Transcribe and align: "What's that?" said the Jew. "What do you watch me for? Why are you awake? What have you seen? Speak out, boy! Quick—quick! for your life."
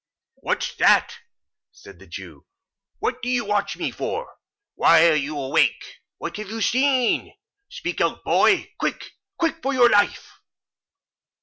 "What's 0.37 0.73
that?" 0.77 1.19
said 1.71 1.99
the 1.99 2.07
Jew. 2.07 2.47
"What 2.97 3.21
do 3.21 3.29
you 3.29 3.45
watch 3.45 3.77
me 3.77 3.91
for? 3.91 4.35
Why 4.73 5.07
are 5.07 5.13
you 5.15 5.37
awake? 5.39 5.97
What 6.17 6.37
have 6.37 6.49
you 6.49 6.59
seen? 6.59 7.35
Speak 7.69 8.01
out, 8.01 8.23
boy! 8.23 8.71
Quick—quick! 8.79 9.61
for 9.61 9.75
your 9.75 9.91
life." 9.91 10.41